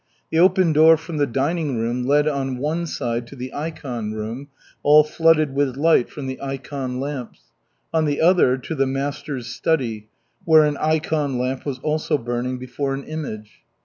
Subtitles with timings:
[0.31, 4.47] The open door from the dining room led on one side to the ikon room,
[4.81, 7.51] all flooded with light from the ikon lamps,
[7.93, 10.07] on the other, to the master's study,
[10.43, 13.61] where an ikon lamp was also burning before an image.